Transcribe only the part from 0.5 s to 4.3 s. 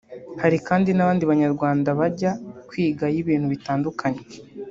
kandi n’abandi Banyarwanda bajya kwigayo ibintu bitandukanye